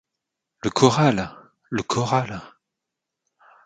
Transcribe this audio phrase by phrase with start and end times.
[0.63, 1.31] Le corral!
[1.69, 2.41] le corral!